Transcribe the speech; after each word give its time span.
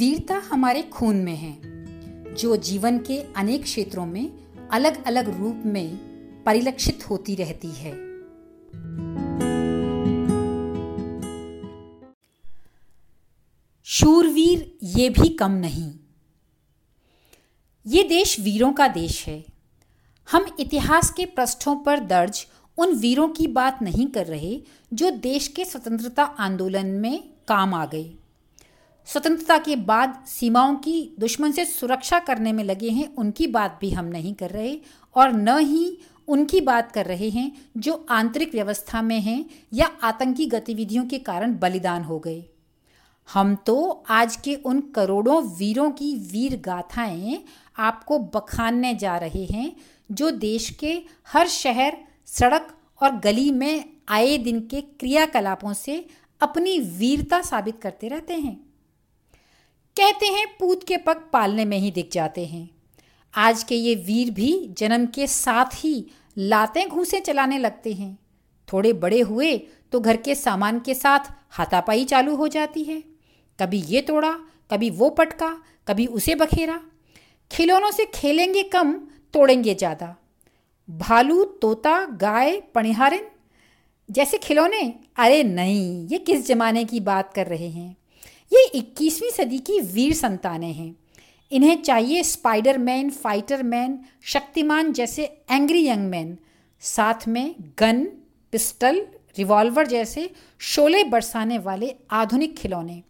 वीरता 0.00 0.34
हमारे 0.34 0.82
खून 0.82 1.16
में 1.16 1.36
है, 1.36 1.60
जो 2.34 2.56
जीवन 2.56 2.98
के 2.98 3.32
अनेक 3.36 3.62
क्षेत्रों 3.62 4.06
में 4.06 4.32
अलग 4.68 5.04
अलग 5.04 5.40
रूप 5.40 5.62
में 5.66 5.96
परिलक्षित 6.44 7.10
होती 7.10 7.34
रहती 7.34 7.68
है। 7.68 7.92
शूरवीर 13.84 14.78
ये 14.82 15.10
भी 15.10 15.28
कम 15.28 15.50
नहीं। 15.50 15.92
ये 17.86 18.02
देश 18.02 18.40
वीरों 18.40 18.72
का 18.72 18.88
देश 18.88 19.26
है। 19.26 19.44
हम 20.30 20.56
इतिहास 20.60 21.10
के 21.10 21.26
पृष्ठों 21.26 21.76
पर 21.76 22.00
दर्ज 22.00 22.46
उन 22.78 22.92
वीरों 22.92 23.28
की 23.28 23.46
बात 23.46 23.82
नहीं 23.82 24.06
कर 24.06 24.26
रहे, 24.26 24.62
जो 24.94 25.10
देश 25.10 25.48
के 25.48 25.64
स्वतंत्रता 25.64 26.22
आंदोलन 26.22 26.86
में 26.86 27.30
काम 27.48 27.74
आ 27.74 27.86
गए। 27.86 28.14
स्वतंत्रता 29.12 29.58
के 29.58 29.76
बाद 29.76 30.22
सीमाओं 30.26 30.74
की 30.74 31.16
दुश्मन 31.20 31.52
से 31.52 31.64
सुरक्षा 31.64 32.18
करने 32.18 32.52
में 32.52 32.64
लगे 32.64 32.90
हैं, 32.90 33.14
उनकी 33.14 33.46
बात 33.46 33.78
भी 33.80 33.90
हम 33.90 34.04
नहीं 34.04 34.34
कर 34.34 34.50
रहे 34.50 34.80
और 35.16 35.32
न 35.32 35.58
ही 35.58 35.98
उनकी 36.28 36.60
बात 36.60 36.92
कर 36.92 37.06
रहे 37.06 37.30
हैं 37.30 37.52
जो 37.76 38.06
आंतरिक 38.10 38.54
व्यवस्था 38.54 39.02
में 39.02 39.20
हैं 39.20 39.44
या 39.72 39.86
आतंकी 40.02 40.46
गतिविधियों 40.46 41.04
के 41.06 41.18
कारण 41.18 41.58
बलिदान 41.58 42.02
हो 42.02 42.18
गए। 42.18 42.44
हम 43.28 43.54
तो 43.54 44.04
आज 44.08 44.36
के 44.36 44.54
उन 44.54 44.80
करोड़ों 44.80 45.42
वीरों 45.56 45.90
की 45.90 46.14
वीर 46.14 46.56
गाथाएँ 46.56 47.44
आपको 47.78 48.18
बखानने 48.18 48.94
जा 48.94 49.16
रहे 49.16 49.44
हैं, 49.44 49.76
जो 50.12 50.30
देश 50.30 50.70
के 50.70 51.02
हर 51.32 51.48
शहर, 51.48 51.96
सड़क 52.26 52.72
और 53.02 53.16
गली 53.16 53.50
में 53.50 53.84
आए 54.08 54.38
दिन 54.38 54.60
के 54.60 54.80
क्रियाकलापों 54.80 55.72
से 55.72 56.04
अपनी 56.40 56.78
वीरता 56.78 57.40
साबित 57.42 57.80
करते 57.82 58.08
रहते 58.08 58.34
हैं। 58.34 58.69
कहते 59.96 60.26
हैं, 60.26 60.46
पूत 60.60 60.84
के 60.84 60.96
पग 60.96 61.22
पालने 61.32 61.64
में 61.64 61.78
ही 61.78 61.90
दिख 61.90 62.10
जाते 62.12 62.44
हैं। 62.46 62.68
आज 63.34 63.62
के 63.62 63.74
ये 63.74 63.94
वीर 63.96 64.30
भी 64.30 64.52
जन्म 64.78 65.06
के 65.06 65.26
साथ 65.26 65.74
ही 65.74 65.94
लातें 66.36 66.88
घूसे 66.88 67.20
चलाने 67.20 67.58
लगते 67.58 67.92
हैं। 67.92 68.18
थोड़े 68.68 68.92
बड़े 68.94 69.20
हुए 69.20 69.56
तो 69.92 70.00
घर 70.00 70.16
के 70.16 70.34
सामान 70.34 70.80
के 70.80 70.94
साथ 70.94 71.32
हाथापाई 71.50 72.04
चालू 72.04 72.36
हो 72.36 72.48
जाती 72.48 72.84
है। 72.84 73.02
कभी 73.58 73.78
ये 73.78 74.00
तोड़ा, 74.00 74.32
कभी 74.70 74.90
वो 74.90 75.10
पटका, 75.10 75.56
कभी 75.88 76.06
उसे 76.08 76.34
बखेरा। 76.34 76.80
खिलौनों 77.50 77.90
से 77.90 78.06
खेलेंगे 78.06 78.62
कम, 78.64 78.92
तोड़ेंगे 79.34 79.74
ज़्यादा। 79.74 80.14
भालू, 80.88 81.44
तोता, 81.62 82.04
गाय 82.16 82.60
पणिहारिन 82.74 83.28
जैसे 84.08 84.38
खिलौने। 84.38 84.82
अरे 85.16 85.42
नहीं, 85.44 86.06
ये 86.08 86.18
किस 86.18 86.46
जमाने 86.46 86.84
की 86.84 87.00
बात 87.00 87.32
कर 87.34 87.46
रहे 87.46 87.68
हैं? 87.68 87.96
ये 88.52 88.64
21वीं 88.74 89.30
सदी 89.30 89.58
की 89.58 89.80
वीर 89.80 90.14
संतानें 90.14 90.72
हैं। 90.72 90.94
इन्हें 91.52 91.82
चाहिए 91.82 92.22
spider 92.22 92.78
man 92.78 93.10
fighter 93.10 93.62
man 93.62 93.98
Shaktimaan 94.22 94.92
जैसे 94.92 95.24
एंग्री 95.50 95.86
यंग 95.86 96.08
मैन 96.10 96.36
साथ 96.82 97.28
में 97.28 97.54
गन, 97.78 98.04
पिस्टल, 98.52 99.00
रिवॉल्वर 99.38 99.86
जैसे 99.86 100.30
शोले 100.58 101.04
बरसाने 101.04 101.58
वाले 101.58 101.94
आधुनिक 102.10 102.56
खिलौने। 102.56 103.02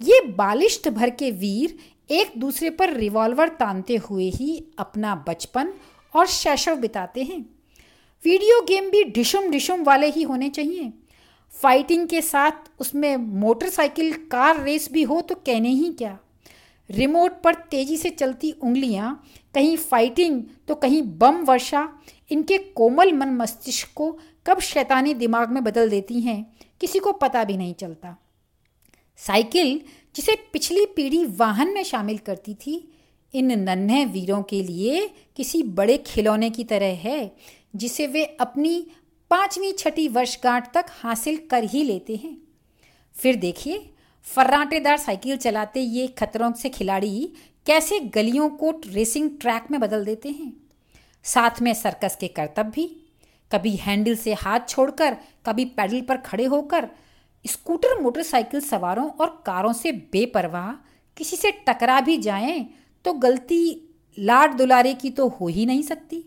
ये 0.00 0.20
बालिश्त 0.28 0.88
भर 0.88 1.10
के 1.10 1.30
वीर 1.30 1.78
एक 2.10 2.32
दूसरे 2.38 2.70
पर 2.70 2.92
रिवॉल्वर 2.92 3.48
तानते 3.48 3.96
हुए 3.96 4.28
ही 4.30 4.64
अपना 4.78 5.14
बचपन 5.28 5.72
और 6.14 6.26
शैशव 6.26 6.76
बिताते 6.76 7.22
हैं। 7.22 7.40
वीडियो 8.24 8.60
गेम 8.60 8.90
भी 8.90 9.04
डिशुम 9.04 9.50
डिशुम 9.50 9.82
वाले 9.82 10.06
ही 10.06 10.22
होने 10.22 10.48
चाहिए। 10.48 10.92
फाइटिंग 11.62 12.06
के 12.08 12.20
साथ 12.22 12.70
उसमें 12.80 13.16
मोटरसाइकिल 13.16 14.12
कार 14.30 14.62
रेस 14.62 14.88
भी 14.92 15.02
हो 15.02 15.20
तो 15.20 15.34
कहने 15.36 15.68
ही 15.68 15.92
क्या? 15.92 16.18
रिमोट 16.90 17.40
पर 17.42 17.54
तेज़ी 17.70 17.96
से 17.96 18.10
चलती 18.10 18.50
उंगलियाँ, 18.52 19.22
कहीं 19.54 19.76
फाइटिंग 19.76 20.42
तो 20.68 20.74
कहीं 20.74 21.02
बम 21.18 21.44
वर्षा, 21.44 21.88
इनके 22.30 22.58
कोमल 22.58 23.12
मन 23.12 23.28
मस्तिष्क 23.28 23.88
को 23.94 24.10
कब 24.46 24.60
शैतानी 24.60 25.14
दिमाग 25.14 25.50
में 25.50 25.62
बदल 25.64 25.90
देती 25.90 26.20
हैं, 26.20 26.56
किसी 26.80 26.98
को 26.98 27.12
पता 27.12 27.44
भी 27.44 27.56
नहीं 27.56 27.74
चलता। 27.74 28.16
साइकिल, 29.18 29.80
जिसे 30.16 30.34
पिछली 30.52 30.84
पीढ़ी 30.86 31.24
वाहन 31.24 31.74
में 31.74 31.82
शामिल 31.82 32.18
करती 32.18 32.54
थी, 32.54 32.76
इन 33.34 33.60
नन्हे 33.60 34.04
वीरों 34.04 34.42
के 34.42 34.62
लिए 34.62 35.10
किसी 35.36 35.62
बड़े 35.62 35.96
खिलौने 35.98 36.50
की 36.50 36.64
तरह 36.64 36.94
है, 36.98 37.36
जिसे 37.76 38.06
वे 38.06 38.24
अपनी 38.24 38.86
पांचवी 39.30 39.72
छठी 39.72 40.06
वर्षगांठ 40.08 40.66
तक 40.74 40.86
हासिल 40.90 41.36
कर 41.50 41.64
ही 41.64 41.86
लेते 41.86 42.16
हैं। 42.16 42.36
फिर 43.14 43.36
देखिए, 43.36 43.78
फर्राटेदार 44.26 44.96
साइकिल 44.96 45.36
चलाते 45.36 45.80
ये 45.80 46.06
खतरों 46.18 46.52
से 46.52 46.68
खिलाड़ी 46.68 47.32
कैसे 47.66 47.98
गलियों 48.14 48.48
को 48.50 48.70
रेसिंग 48.86 49.30
ट्रैक 49.40 49.70
में 49.70 49.80
बदल 49.80 50.04
देते 50.04 50.28
हैं। 50.28 50.52
साथ 51.24 51.60
में 51.62 51.72
सर्कस 51.74 52.16
के 52.20 52.28
करतब 52.28 52.70
भी, 52.70 52.86
कभी 53.50 53.74
हैंडल 53.76 54.14
से 54.14 54.34
हाथ 54.34 54.68
छोड़कर, 54.68 55.16
कभी 55.46 55.64
पैडल 55.64 56.00
पर 56.00 56.16
खड़े 56.16 56.44
होकर, 56.44 56.88
स्कूटर, 57.44 58.00
मोटरसाइकिल 58.02 58.60
सवारों 58.60 59.08
और 59.10 59.42
कारों 59.46 59.72
से 59.72 59.92
बेपरवाह, 59.92 60.72
किसी 61.16 61.36
से 61.36 61.50
टकरा 61.68 62.00
भी 62.00 62.16
जाएँ 62.18 62.66
तो 63.04 63.12
गलती 63.12 63.60
लाड 64.18 64.54
दुलारे 64.54 64.94
की 64.94 65.10
तो 65.10 65.28
हो 65.28 65.48
ही 65.48 65.66
नहीं 65.66 65.82
सकती। 65.82 66.24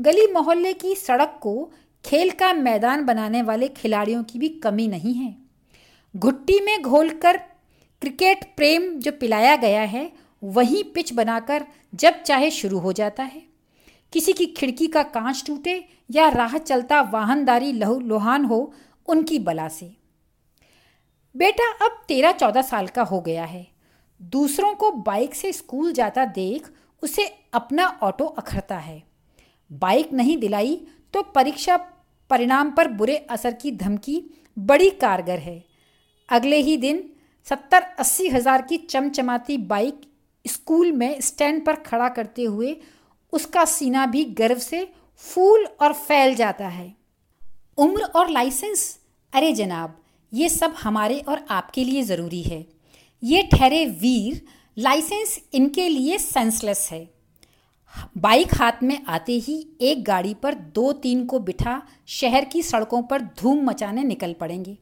गली 0.00 0.26
मोहल्ले 0.26 0.72
की 0.72 0.94
सड़क 0.94 1.38
को 1.42 1.72
खेल 2.04 2.30
का 2.30 2.52
मैदान 2.52 3.04
बनाने 3.04 3.42
वाले 3.42 3.68
खिलाड़ियों 3.68 4.24
की 4.24 4.38
भी 4.38 4.48
कमी 4.48 4.88
नहीं 4.88 5.14
है। 5.14 5.36
घुट्टी 6.16 6.60
में 6.60 6.82
घोलकर 6.82 7.36
क्रिकेट 8.00 8.44
प्रेम 8.56 8.98
जो 8.98 9.12
पिलाया 9.12 9.56
गया 9.56 9.82
है, 9.82 10.12
वही 10.44 10.82
पिच 10.82 11.12
बनाकर 11.12 11.66
जब 11.94 12.22
चाहे 12.22 12.50
शुरू 12.50 12.78
हो 12.78 12.92
जाता 12.92 13.22
है। 13.22 13.42
किसी 14.12 14.32
की 14.32 14.46
खिड़की 14.46 14.86
का 14.86 15.02
कांच 15.02 15.44
टूटे 15.46 15.88
या 16.10 16.28
राह 16.28 16.58
चलता 16.58 17.00
वाहनदारी 17.00 17.72
लहू 17.72 18.00
लोहान 18.00 18.44
हो 18.44 18.74
उनकी 19.06 19.38
बला 19.38 19.68
से। 19.68 19.96
बेटा, 21.36 21.72
अब 21.72 22.04
तेरह 22.08 22.32
चौदह 22.32 22.62
साल 22.62 22.86
का 22.86 23.02
हो 23.02 23.20
गया 23.20 23.44
है। 23.44 23.68
दूसरों 24.22 24.74
को 24.74 24.90
बाइक 24.90 25.34
से 25.34 25.52
स्कूल 25.52 25.92
जाता 25.92 26.24
देख 26.24 26.70
उसे 27.02 27.38
अपना 27.52 27.98
ऑटो 28.02 28.24
अखरता 28.24 28.78
है। 28.78 29.05
बाइक 29.70 30.12
नहीं 30.12 30.36
दिलाई 30.38 30.76
तो 31.14 31.22
परीक्षा 31.34 31.76
परिणाम 32.30 32.70
पर 32.70 32.88
बुरे 32.90 33.16
असर 33.30 33.52
की 33.52 33.70
धमकी 33.72 34.22
बड़ी 34.56 34.90
कारगर 34.92 35.38
है। 35.38 35.62
अगले 36.28 36.56
ही 36.58 36.76
दिन 36.76 37.02
सत्तर 37.46 37.82
अस्सी 37.98 38.28
हज़ार 38.28 38.62
की 38.62 38.76
चमचमाती 38.80 39.56
बाइक 39.66 40.00
स्कूल 40.44 40.92
में 40.92 41.20
स्टैंड 41.20 41.64
पर 41.66 41.74
खड़ा 41.82 42.08
करते 42.08 42.44
हुए 42.44 42.76
उसका 43.32 43.64
सीना 43.64 44.06
भी 44.06 44.24
गर्व 44.34 44.58
से 44.58 44.86
फूल 45.24 45.66
और 45.80 45.92
फैल 45.92 46.34
जाता 46.34 46.68
है। 46.68 46.94
उम्र 47.78 48.02
और 48.02 48.30
लाइसेंस? 48.30 48.98
अरे 49.32 49.52
जनाब, 49.52 49.96
ये 50.32 50.48
सब 50.48 50.74
हमारे 50.78 51.18
और 51.18 51.44
आपके 51.50 51.84
लिए 51.84 52.02
ज़रूरी 52.02 52.42
है। 52.42 52.64
ये 53.22 53.42
ठहरे 53.52 53.84
वीर 54.00 54.40
लाइसेंस 54.76 55.38
इनके 55.54 55.88
लिए 55.88 56.18
सेंसलेस 56.18 56.88
है। 56.92 57.08
बाइक 58.16 58.54
हाथ 58.54 58.82
में 58.82 59.04
आते 59.06 59.32
ही 59.32 59.68
एक 59.80 60.04
गाड़ी 60.04 60.34
पर 60.34 60.54
दो 60.54 60.92
तीन 60.92 61.26
को 61.26 61.38
बिठा 61.38 61.82
शहर 62.06 62.44
की 62.44 62.62
सड़कों 62.62 63.02
पर 63.02 63.22
धूम 63.22 63.64
मचाने 63.64 64.04
निकल 64.04 64.32
पड़ेंगे। 64.32 64.78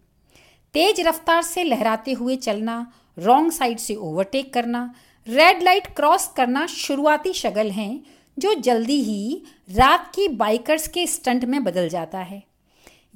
तेज 0.74 1.00
रफ्तार 1.00 1.42
से 1.42 1.64
लहराते 1.64 2.12
हुए 2.12 2.36
चलना, 2.36 2.92
रॉन्ग 3.18 3.52
साइड 3.52 3.78
से 3.78 3.94
ओवरटेक 3.94 4.54
करना, 4.54 4.94
रेड 5.28 5.62
लाइट 5.62 5.86
क्रॉस 5.86 6.32
करना 6.36 6.66
शुरुआती 6.66 7.32
शगल 7.32 7.70
हैं, 7.70 8.04
जो 8.38 8.54
जल्दी 8.54 9.02
ही 9.02 9.42
रात 9.70 10.12
की 10.14 10.28
बाइकर्स 10.28 10.88
के 10.88 11.06
स्टंट 11.06 11.44
में 11.44 11.64
बदल 11.64 11.88
जाता 11.88 12.18
है। 12.18 12.42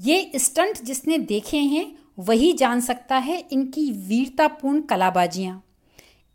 ये 0.01 0.31
स्टंट 0.37 0.83
जिसने 0.83 1.19
देखे 1.19 1.57
हैं, 1.57 1.99
वही 2.19 2.53
जान 2.53 2.81
सकता 2.81 3.17
है 3.17 3.45
इनकी 3.53 3.91
वीरतापूर्ण 3.91 4.81
कलाबाजियाँ। 4.81 5.65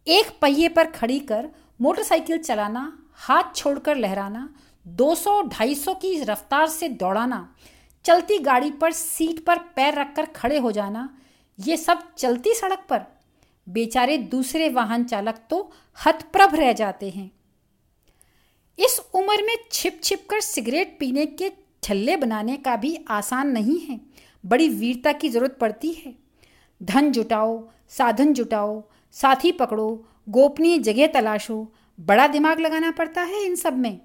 एक 0.08 0.26
पहिए 0.42 0.70
पर 0.70 0.88
खड़ी 0.88 1.20
कर 1.20 1.50
मोटरसाइकिल 1.82 2.38
चलाना 2.38 3.00
हाथ 3.20 3.56
छोड़कर 3.56 3.98
लहराना 3.98 4.50
200-250 4.86 5.94
की 5.96 6.20
रफ्तार 6.22 6.68
से 6.68 6.90
दौड़ाना, 6.90 7.56
चलती 8.06 8.38
गाड़ी 8.40 8.72
पर 8.72 8.92
सीट 8.92 9.44
पर 9.46 9.58
पैर 9.76 9.94
रखकर 9.94 10.26
खड़े 10.26 10.58
हो 10.58 10.72
जाना, 10.72 11.10
ये 11.60 11.78
सब 11.78 12.04
चलती 12.18 12.54
सड़क 12.54 12.86
पर। 12.90 13.02
बेचारे 13.68 14.18
दूसरे 14.18 14.70
वाहन 14.70 15.04
चालक 15.04 15.40
तो 15.50 15.70
हतप्रभ 15.98 16.56
रह 16.56 16.72
जाते 16.74 17.10
हैं। 17.10 17.30
इस 18.80 19.00
उम्र 19.14 19.44
में 19.44 19.56
छिप 19.72 20.00
छिप 20.04 20.26
कर 20.30 20.42
सिगरेट 20.42 20.98
पीने 21.00 21.26
के 21.26 21.52
छल्ले 21.84 22.16
बनाने 22.18 22.58
का 22.58 22.76
भी 22.76 22.98
आसान 23.10 23.48
नहीं 23.48 23.80
है। 23.80 24.00
बड़ी 24.44 24.68
वीरता 24.70 25.12
की 25.12 25.30
ज़रूरत 25.30 25.58
पड़ती 25.62 25.92
है। 25.96 26.14
धन 26.82 27.12
जुटाओ, 27.12 27.70
साधन 27.90 28.34
जुटाओ, 28.34 28.84
साथी 29.16 29.52
पकड़ो, 29.52 30.06
गोपनीय 30.30 30.78
जगह 30.80 31.08
तलाशो 31.08 31.68
बड़ा 32.00 32.28
दिमाग 32.28 32.60
लगाना 32.60 32.92
पड़ता 32.92 33.22
है 33.22 33.44
इन 33.46 33.56
सब 33.56 33.78
में। 33.78 34.00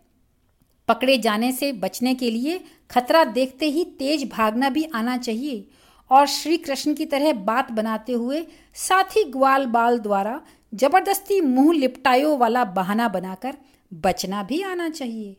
पकड़े 0.89 1.17
जाने 1.19 1.51
से 1.53 1.73
बचने 1.75 2.15
के 2.15 2.31
लिए 2.31 2.61
खतरा 2.91 3.25
देखते 3.25 3.67
ही 3.67 3.85
तेज 3.99 4.29
भागना 4.31 4.71
भी 4.71 4.85
आना 4.95 5.17
चाहिए। 5.17 5.65
और 6.11 6.27
श्री 6.27 6.57
कृष्ण 6.57 6.95
की 6.95 7.07
तरह 7.07 7.33
बात 7.45 7.73
बनाते 7.73 8.13
हुए 8.13 8.47
साथी 8.77 9.25
ग्वाल 9.25 9.67
बाल 9.67 9.99
द्वारा 9.99 10.41
ज़बरदस्ती 10.75 11.41
मुँह 11.41 11.73
लिपटायो 11.73 12.37
वाला 12.37 12.65
बहाना 12.65 13.09
बनाकर 13.09 13.57
बचना 13.93 14.43
भी 14.43 14.63
आना 14.63 14.89
चाहिए। 14.89 15.37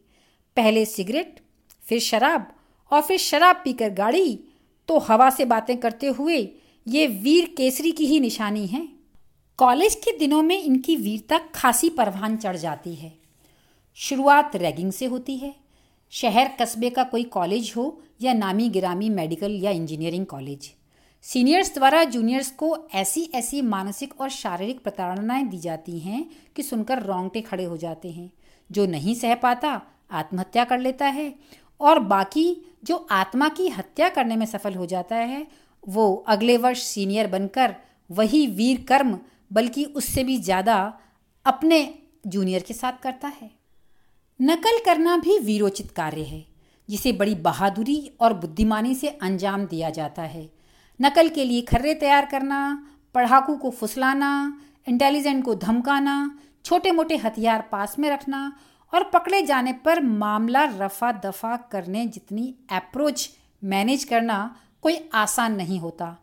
पहले 0.57 0.85
सिगरेट, 0.85 1.39
फिर 1.83 1.99
शराब 1.99 2.47
और 2.91 3.01
फिर 3.01 3.17
शराब 3.17 3.61
पीकर 3.63 3.89
गाड़ी। 3.89 4.39
तो 4.89 4.97
हवा 4.99 5.29
से 5.29 5.45
बातें 5.45 5.77
करते 5.77 6.07
हुए 6.09 6.37
ये 6.87 7.07
वीर 7.07 7.53
केसरी 7.57 7.91
की 7.91 8.05
ही 8.05 8.19
निशानी 8.19 8.65
है। 8.67 8.87
कॉलेज 9.59 9.95
के 9.95 10.17
दिनों 10.17 10.41
में 10.41 10.63
इनकी 10.63 10.95
वीरता 10.95 11.37
खासी 11.37 11.89
परवान 11.89 12.37
चढ़ 12.37 12.55
जाती 12.55 12.95
है। 12.95 13.11
शुरुआत 13.95 14.55
रैगिंग 14.55 14.91
से 14.91 15.05
होती 15.05 15.37
है। 15.37 15.55
शहर 16.09 16.47
कस्बे 16.61 16.89
का 16.89 17.03
कोई 17.03 17.23
कॉलेज 17.23 17.73
हो 17.77 18.01
या 18.21 18.33
नामी 18.33 18.69
गिरामी 18.69 19.09
मेडिकल 19.09 19.51
या 19.51 19.71
इंजीनियरिंग 19.71 20.25
कॉलेज। 20.25 20.71
सीनियर्स 21.21 21.73
द्वारा 21.73 22.03
जूनियर्स 22.03 22.51
को 22.51 22.87
ऐसी 22.93 23.29
ऐसी 23.33 23.61
मानसिक 23.61 24.21
और 24.21 24.29
शारीरिक 24.29 24.83
प्रताड़नाएँ 24.83 25.47
दी 25.47 25.57
जाती 25.57 25.99
हैं 25.99 26.25
कि 26.55 26.63
सुनकर 26.63 27.03
रोंगटे 27.03 27.41
खड़े 27.41 27.63
हो 27.63 27.77
जाते 27.77 28.11
हैं। 28.11 28.31
जो 28.71 28.85
नहीं 28.85 29.15
सह 29.15 29.35
पाता, 29.35 29.81
आत्महत्या 30.11 30.63
कर 30.63 30.79
लेता 30.79 31.07
है 31.07 31.35
और 31.81 31.99
बाकी 31.99 32.75
जो 32.83 33.07
आत्मा 33.11 33.49
की 33.49 33.67
हत्या 33.67 34.09
करने 34.09 34.35
में 34.35 34.45
सफल 34.45 34.73
हो 34.73 34.85
जाता 34.85 35.15
है, 35.15 35.47
वो 35.87 36.15
अगले 36.27 36.57
वर्ष 36.57 36.83
सीनियर 36.83 37.27
बनकर 37.27 37.75
वही 38.11 38.47
वीर 38.47 38.85
कर्म 38.87 39.19
बल्कि 39.51 39.85
उससे 39.85 40.23
भी 40.23 40.37
ज़्यादा 40.39 40.75
अपने 41.45 41.77
जूनियर 42.27 42.63
के 42.63 42.73
साथ 42.73 43.01
करता 43.03 43.27
है। 43.29 43.49
नकल 44.39 44.79
करना 44.85 45.17
भी 45.17 45.37
वीरोचित 45.39 45.91
कार्य 45.91 46.23
है, 46.23 46.45
जिसे 46.89 47.11
बड़ी 47.11 47.35
बहादुरी 47.37 48.11
और 48.21 48.33
बुद्धिमानी 48.33 48.93
से 48.95 49.07
अंजाम 49.07 49.65
दिया 49.65 49.89
जाता 49.89 50.21
है। 50.23 50.49
नकल 50.99 51.29
के 51.29 51.43
लिए 51.45 51.61
खर्रे 51.61 51.93
तैयार 51.95 52.25
करना, 52.25 52.87
पढ़ाकू 53.15 53.55
को 53.55 53.69
फुसलाना, 53.71 54.31
इंटेलिजेंट 54.87 55.43
को 55.45 55.55
धमकाना 55.55 56.39
छोटे 56.65 56.91
मोटे 56.91 57.17
हथियार 57.17 57.67
पास 57.71 57.97
में 57.99 58.09
रखना 58.09 58.51
और 58.93 59.03
पकड़े 59.03 59.41
जाने 59.41 59.73
पर 59.75 60.01
मामला 60.03 60.63
रफा 60.77 61.11
दफ़ा 61.21 61.55
करने 61.71 62.05
जितनी 62.07 62.53
अप्रोच 62.71 63.29
मैनेज 63.61 64.03
करना 64.03 64.37
कोई 64.81 64.97
आसान 65.13 65.55
नहीं 65.55 65.79
होता। 65.79 66.15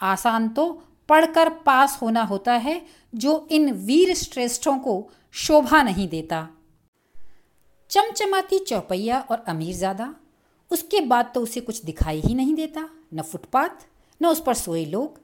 आसान 0.00 0.48
तो 0.48 0.64
पढ़कर 1.12 1.48
पास 1.66 1.98
होना 2.02 2.22
होता 2.22 2.52
है, 2.52 2.80
जो 3.14 3.48
इन 3.50 3.72
वीर 3.72 4.14
श्रेष्ठों 4.14 4.78
को 4.78 5.10
शोभा 5.32 5.82
नहीं 5.82 6.08
देता। 6.08 6.48
चमचमाती 7.90 8.58
चौपैया 8.58 9.18
और 9.30 9.44
अमीरजादा 9.48 10.14
उसके 10.70 11.00
बाद 11.00 11.30
तो 11.34 11.40
उसे 11.40 11.60
कुछ 11.60 11.84
दिखाई 11.84 12.20
ही 12.20 12.34
नहीं 12.34 12.54
देता, 12.54 12.88
न 13.14 13.22
फुटपाथ, 13.22 13.86
न 14.20 14.26
उस 14.26 14.42
पर 14.42 14.54
सोए 14.54 14.84
लोग। 14.86 15.20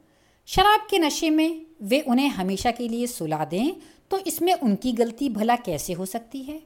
शराब 0.49 0.87
के 0.91 0.99
नशे 0.99 1.31
में 1.31 1.67
वे 1.83 2.01
उन्हें 2.01 2.29
हमेशा 2.29 2.71
के 2.71 2.89
लिए 2.89 3.07
सुला 3.07 3.45
दें 3.45 3.73
तो 4.11 4.19
इसमें 4.19 4.53
उनकी 4.55 4.93
गलती 4.93 5.29
भला 5.29 5.57
कैसे 5.57 5.93
हो 5.93 6.07
सकती 6.07 6.43
है? 6.43 6.63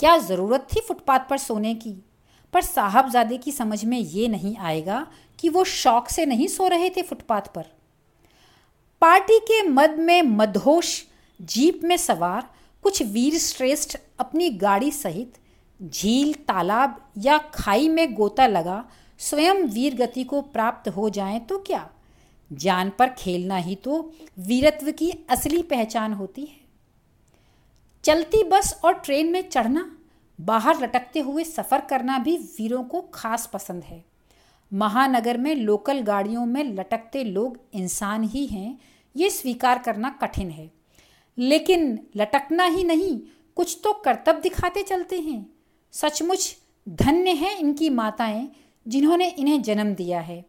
क्या 0.00 0.18
ज़रूरत 0.18 0.66
थी 0.74 0.80
फुटपाथ 0.80 1.28
पर 1.30 1.38
सोने 1.38 1.74
की? 1.74 2.00
पर 2.52 2.62
साहबजादे 2.62 3.38
की 3.38 3.52
समझ 3.52 3.84
में 3.84 3.98
ये 3.98 4.28
नहीं 4.28 4.56
आएगा 4.56 5.06
कि 5.38 5.48
वो 5.48 5.64
शौक 5.64 6.08
से 6.08 6.26
नहीं 6.26 6.46
सो 6.48 6.68
रहे 6.68 6.90
थे 6.90 7.02
फुटपाथ 7.02 7.54
पर। 7.54 7.66
पार्टी 9.00 9.38
के 9.38 9.62
मद 9.62 9.90
में 9.90 10.22
मदहोश, 10.22 11.04
जीप 11.40 11.80
में 11.84 11.96
सवार, 11.96 12.50
कुछ 12.82 13.02
वीर 13.02 13.38
श्रेष्ठ 13.38 13.96
अपनी 14.18 14.50
गाड़ी 14.50 14.90
सहित 14.90 15.38
झील, 15.82 16.32
तालाब 16.32 17.12
या 17.18 17.38
खाई 17.38 17.88
में 17.88 18.14
गोता 18.14 18.46
लगा, 18.46 18.84
स्वयं 19.18 19.54
वीर 19.54 19.94
गति 19.94 20.24
को 20.24 20.40
प्राप्त 20.40 20.88
हो 20.88 21.10
जाएँ 21.10 21.40
तो 21.40 21.58
क्या? 21.58 21.90
जान 22.52 22.90
पर 22.90 23.08
खेलना 23.08 23.56
ही 23.56 23.74
तो 23.74 24.12
वीरत्व 24.38 24.90
की 24.92 25.10
असली 25.30 25.62
पहचान 25.62 26.12
होती 26.12 26.42
है। 26.42 26.60
चलती 28.04 28.42
बस 28.44 28.80
और 28.84 28.92
ट्रेन 28.94 29.32
में 29.32 29.48
चढ़ना, 29.48 29.96
बाहर 30.40 30.82
लटकते 30.82 31.20
हुए 31.20 31.44
सफ़र 31.44 31.80
करना 31.80 32.18
भी 32.18 32.36
वीरों 32.36 32.84
को 32.84 33.00
खास 33.14 33.50
पसंद 33.52 33.84
है। 33.84 34.09
महानगर 34.72 35.38
में 35.38 35.54
लोकल 35.54 36.00
गाड़ियों 36.00 36.46
में 36.46 36.64
लटकते 36.64 37.24
लोग 37.24 37.58
इंसान 37.74 38.22
ही 38.24 38.46
हैं, 38.46 38.78
ये 39.16 39.30
स्वीकार 39.30 39.78
करना 39.78 40.08
कठिन 40.08 40.50
है। 40.50 40.70
लेकिन 41.38 42.06
लटकना 42.16 42.64
ही 42.64 42.84
नहीं, 42.84 43.20
कुछ 43.56 43.80
तो 43.84 43.92
कर्तव्य 43.92 44.40
दिखाते 44.40 44.82
चलते 44.82 45.20
हैं। 45.20 45.52
सचमुच 45.92 46.56
धन्य 46.88 47.30
हैं 47.30 47.58
इनकी 47.58 47.90
माताएँ, 47.90 48.48
जिन्होंने 48.88 49.28
इन्हें 49.28 49.62
जन्म 49.62 49.94
दिया 49.94 50.20
है। 50.20 50.44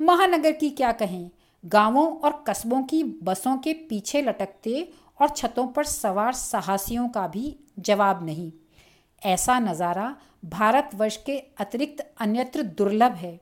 महानगर 0.00 0.52
की 0.52 0.70
क्या 0.70 0.92
कहें, 0.92 1.30
गाँवों 1.66 2.16
और 2.16 2.44
कस्बों 2.48 2.82
की 2.82 3.04
बसों 3.04 3.56
के 3.56 3.72
पीछे 3.72 4.22
लटकते 4.22 4.92
और 5.20 5.28
छतों 5.28 5.66
पर 5.66 5.84
सवार 5.84 6.32
साहसियों 6.32 7.08
का 7.08 7.28
भी 7.28 7.56
जवाब 7.78 8.26
नहीं। 8.26 8.52
ऐसा 9.24 9.58
नज़ारा 9.60 10.14
भारतवर्ष 10.44 11.16
के 11.16 11.38
अतिरिक्त 11.58 12.04
अन्यत्र 12.20 12.62
दुर्लभ 12.78 13.12
है। 13.14 13.38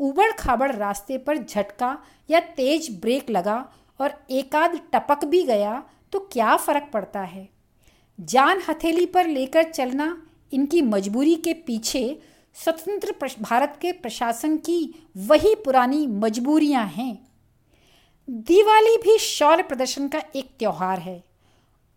उबड़ 0.00 0.30
खाबड़ 0.32 0.70
रास्ते 0.72 1.18
पर 1.18 1.38
झटका 1.38 1.96
या 2.28 2.40
तेज 2.56 2.88
ब्रेक 3.00 3.30
लगा 3.30 3.58
और 4.00 4.14
एकाध 4.30 4.78
टपक 4.92 5.24
भी 5.24 5.42
गया 5.42 5.82
तो 6.12 6.18
क्या 6.32 6.56
फ़र्क 6.56 6.90
पड़ता 6.92 7.20
है? 7.20 7.48
जान 8.18 8.60
हथेली 8.68 9.06
पर 9.06 9.26
लेकर 9.26 9.62
चलना 9.62 10.16
इनकी 10.52 10.82
मजबूरी 10.84 11.34
के 11.36 11.52
पीछे 11.66 12.18
स्वतंत्र 12.56 13.14
भारत 13.40 13.78
के 13.82 13.92
प्रशासन 13.92 14.56
की 14.58 14.78
वही 15.26 15.54
पुरानी 15.54 16.06
मजबूरियाँ 16.06 16.86
हैं। 16.86 17.14
दिवाली 18.28 18.96
भी 18.96 19.16
शौर्य 19.18 19.62
प्रदर्शन 19.62 20.08
का 20.08 20.22
एक 20.36 20.50
त्यौहार 20.58 20.98
है। 20.98 21.22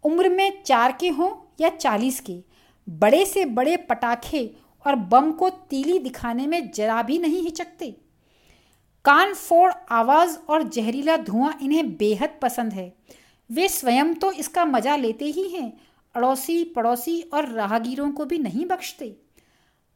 उम्र 0.03 0.29
में 0.29 0.61
चार 0.63 0.91
के 0.91 1.09
हों 1.09 1.31
या 1.61 1.69
चालीस 1.69 2.19
के 2.19 2.33
बड़े 2.89 3.25
से 3.25 3.45
बड़े 3.45 3.75
पटाखे 3.79 4.49
और 4.85 4.95
बम 4.95 5.31
को 5.31 5.49
तीली 5.49 5.97
दिखाने 5.99 6.47
में 6.47 6.71
जरा 6.71 7.01
भी 7.03 7.17
नहीं 7.19 7.41
हिचकते। 7.43 7.91
कान 9.05 9.33
फोड़, 9.33 9.71
आवाज़ 9.91 10.37
और 10.49 10.63
जहरीला 10.63 11.17
धुआँ 11.17 11.57
इन्हें 11.61 11.95
बेहद 11.97 12.39
पसंद 12.41 12.73
है। 12.73 12.93
वे 13.49 13.67
स्वयं 13.69 14.13
तो 14.13 14.31
इसका 14.31 14.65
मज़ा 14.65 14.95
लेते 14.95 15.25
ही 15.25 15.47
हैं, 15.49 15.71
अड़ोसी, 16.15 16.63
पड़ोसी 16.65 17.21
और 17.23 17.49
राहगीरों 17.49 18.11
को 18.11 18.25
भी 18.25 18.37
नहीं 18.37 18.65
बख्शते। 18.65 19.15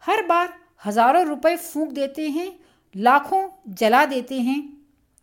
हर 0.03 0.25
बार 0.27 0.53
हज़ारों 0.85 1.25
रुपए 1.25 1.55
फूंक 1.55 1.91
देते 1.91 2.29
हैं, 2.29 2.51
लाखों 2.95 3.47
जला 3.69 4.05
देते 4.05 4.39
हैं। 4.39 4.61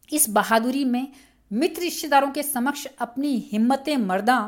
इस 0.09 0.29
बहादुरी 0.31 0.85
में 0.85 1.07
मित्र 1.51 1.83
रिश्तेदारों 1.83 2.31
के 2.31 2.43
समक्ष 2.43 2.87
अपनी 3.01 3.37
हिम्मतें 3.53 3.97
मर्दा 3.97 4.41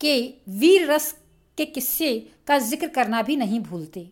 के 0.00 0.16
वीर 0.50 0.90
रस 0.90 1.14
के 1.58 1.64
किस्से 1.66 2.18
का 2.46 2.58
ज़िक्र 2.58 2.88
करना 2.88 3.22
भी 3.22 3.36
नहीं 3.36 3.60
भूलते। 3.60 4.10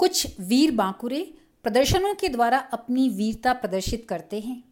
कुछ 0.00 0.40
वीर 0.40 0.70
बांकुरे 0.70 1.22
प्रदर्शनों 1.64 2.14
के 2.14 2.28
द्वारा 2.28 2.58
अपनी 2.72 3.08
वीरता 3.08 3.52
प्रदर्शित 3.52 4.06
करते 4.08 4.40
हैं। 4.40 4.62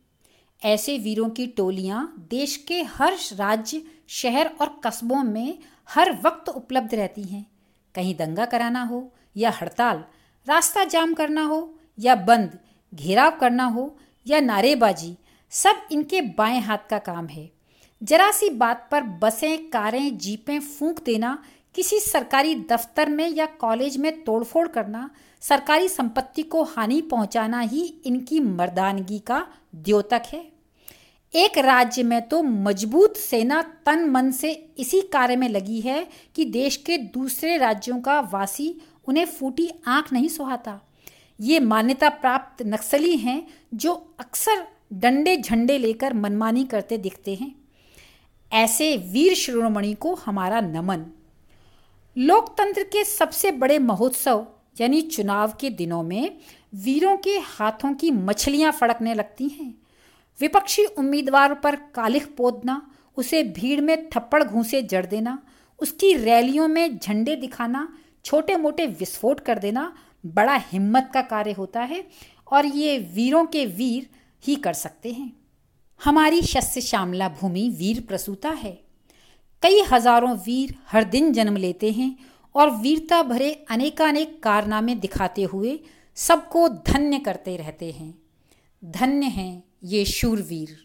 ऐसे 0.62 0.96
वीरों 0.98 1.28
की 1.30 1.46
टोलियाँ 1.46 2.02
देश 2.30 2.56
के 2.68 2.82
हर 2.90 3.16
राज्य, 3.32 3.82
शहर 4.08 4.50
और 4.60 4.80
कस्बों 4.84 5.22
में 5.22 5.58
हर 5.88 6.12
वक्त 6.24 6.48
उपलब्ध 6.48 6.94
रहती 6.94 7.22
हैं। 7.22 7.44
कहीं 7.94 8.14
दंगा 8.16 8.44
कराना 8.44 8.82
हो 8.82 9.00
या 9.36 9.50
हड़ताल, 9.50 10.04
रास्ता 10.46 10.84
जाम 10.84 11.14
करना 11.14 11.44
हो 11.44 11.78
या 11.98 12.14
बंद, 12.14 12.58
घेराव 12.92 13.38
करना 13.40 13.64
हो 13.64 13.96
या 14.26 14.40
नारेबाजी, 14.40 15.16
सब 15.52 15.88
इनके 15.92 16.20
बाएँ 16.36 16.60
हाथ 16.60 16.88
का 16.90 16.98
काम 16.98 17.26
है। 17.26 17.50
जरा 18.02 18.30
सी 18.30 18.48
बात 18.50 18.88
पर 18.90 19.02
बसें, 19.02 19.68
कारें, 19.70 20.18
जीपें 20.18 20.60
फूंक 20.60 21.04
देना, 21.04 21.42
किसी 21.74 21.98
सरकारी 22.00 22.54
दफ्तर 22.54 23.08
में 23.08 23.28
या 23.28 23.46
कॉलेज 23.46 23.96
में 23.96 24.24
तोड़फोड़ 24.24 24.66
करना, 24.68 25.10
सरकारी 25.40 25.88
संपत्ति 25.88 26.42
को 26.42 26.62
हानि 26.62 27.00
पहुंचाना 27.00 27.60
ही 27.60 27.82
इनकी 28.06 28.40
मर्दानगी 28.40 29.18
का 29.18 29.46
द्योतक 29.74 30.22
है। 30.26 30.44
एक 31.34 31.58
राज्य 31.58 32.02
में 32.02 32.20
तो 32.28 32.42
मज़बूत 32.42 33.16
सेना 33.16 33.62
तन 33.86 34.04
मन 34.10 34.30
से 34.30 34.52
इसी 34.78 35.00
कार्य 35.00 35.36
में 35.36 35.48
लगी 35.48 35.80
है 35.80 36.06
कि 36.34 36.44
देश 36.44 36.76
के 36.76 36.98
दूसरे 36.98 37.56
राज्यों 37.56 38.00
का 38.00 38.20
वासी 38.20 38.74
उन्हें 39.08 39.24
फूटी 39.24 39.70
आँख 39.86 40.12
नहीं 40.12 40.28
सुहाता। 40.28 40.80
ये 41.40 41.60
मान्यता 41.60 42.08
प्राप्त 42.08 42.62
नक्सली 42.66 43.16
हैं 43.16 43.42
जो 43.74 43.94
अक्सर 44.20 44.66
डंडे 44.92 45.36
झंडे 45.36 45.78
लेकर 45.78 46.14
मनमानी 46.14 46.64
करते 46.64 46.98
दिखते 46.98 47.34
हैं। 47.34 47.61
ऐसे 48.52 48.96
वीर 48.96 49.34
शिरोमणि 49.34 49.94
को 49.94 50.14
हमारा 50.14 50.60
नमन। 50.60 51.04
लोकतंत्र 52.16 52.82
के 52.82 53.04
सबसे 53.04 53.50
बड़े 53.50 53.78
महोत्सव, 53.78 54.46
यानी 54.80 55.00
चुनाव 55.00 55.52
के 55.60 55.70
दिनों 55.70 56.02
में, 56.02 56.36
वीरों 56.74 57.16
के 57.16 57.38
हाथों 57.38 57.94
की 57.94 58.10
मछलियाँ 58.10 58.72
फड़कने 58.72 59.14
लगती 59.14 59.48
हैं। 59.48 59.74
विपक्षी 60.40 60.84
उम्मीदवार 60.84 61.54
पर 61.54 61.76
कालिख 61.76 62.26
पोदना 62.36 62.90
उसे 63.16 63.42
भीड़ 63.42 63.80
में 63.80 64.08
थप्पड़ 64.10 64.44
घूसे 64.44 64.82
जड़ 64.82 65.06
देना, 65.06 65.42
उसकी 65.78 66.14
रैलियों 66.14 66.68
में 66.68 66.98
झंडे 66.98 67.36
दिखाना 67.36 67.88
छोटे 68.24 68.56
मोटे 68.56 68.86
विस्फोट 68.86 69.40
कर 69.40 69.58
देना 69.58 69.92
बड़ा 70.26 70.54
हिम्मत 70.54 71.10
का 71.14 71.22
कार्य 71.22 71.52
होता 71.52 71.80
है 71.80 72.06
और 72.52 72.66
ये 72.66 72.98
वीरों 72.98 73.44
के 73.46 73.66
वीर 73.66 74.08
ही 74.44 74.56
कर 74.56 74.72
सकते 74.72 75.12
हैं। 75.12 75.41
हमारी 76.04 76.42
शस्य 76.42 76.80
श्यामला 76.80 77.28
भूमि 77.28 77.68
वीर 77.78 78.00
प्रसूता 78.00 78.50
है। 78.50 78.72
कई 79.62 79.82
हज़ारों 79.82 80.34
वीर 80.36 80.74
हर 80.92 81.04
दिन 81.04 81.32
जन्म 81.32 81.56
लेते 81.56 81.90
हैं 81.90 82.16
और 82.54 82.70
वीरता 82.70 83.22
भरे 83.22 83.52
अनेकानेक 83.70 84.42
कारनामे 84.42 84.94
दिखाते 84.94 85.42
हुए 85.42 85.78
सबको 86.16 86.68
धन्य 86.68 87.18
करते 87.18 87.56
रहते 87.56 87.90
हैं। 87.90 88.14
धन्य 88.82 89.26
हैं 89.26 89.62
ये 89.84 90.04
शूरवीर। 90.04 90.76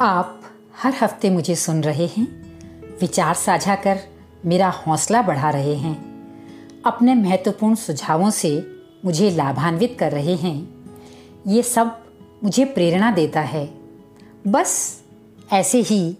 आप 0.00 0.42
हर 0.82 0.94
हफ़्ते 0.94 1.30
मुझे 1.30 1.54
सुन 1.56 1.84
रहे 1.84 2.06
हैं। 2.06 2.26
विचार 3.00 3.34
साझा 3.34 3.74
कर 3.74 4.00
मेरा 4.46 4.70
हौसला 4.70 5.22
बढ़ा 5.22 5.50
रहे 5.50 5.74
हैं। 5.76 5.96
अपने 6.86 7.14
महत्वपूर्ण 7.14 7.74
सुझावों 7.74 8.30
से 8.30 8.79
मुझे 9.04 9.30
लाभान्वित 9.30 9.96
कर 10.00 10.12
रहे 10.12 10.34
हैं। 10.34 10.68
ये 11.46 11.62
सब 11.62 11.98
मुझे 12.44 12.64
प्रेरणा 12.64 13.10
देता 13.10 13.40
है। 13.40 13.74
बस 14.46 15.02
ऐसे 15.52 15.80
ही 15.80 16.16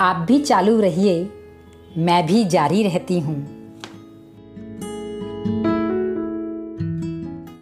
आप 0.00 0.16
भी 0.16 0.38
चालू 0.38 0.80
रहिए। 0.80 1.30
मैं 1.96 2.26
भी 2.26 2.44
जारी 2.44 2.82
रहती 2.82 3.20
हूँ। 3.20 3.55